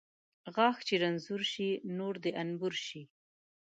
غاښ 0.55 0.77
چې 0.87 0.93
رنځور 1.03 1.41
شي، 1.51 1.69
نور 1.97 2.13
د 2.23 2.25
انبور 2.41 2.73
شي. 2.85 3.01